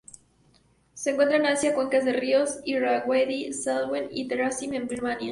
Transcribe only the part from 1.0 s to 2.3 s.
encuentran en Asia: cuencas de los